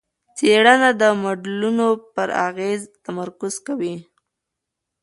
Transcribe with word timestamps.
څېړنه 0.37 0.89
د 1.01 1.03
موډلونو 1.21 1.87
پر 2.15 2.29
اغېز 2.47 2.81
تمرکز 3.05 3.53
کوي. 3.67 3.95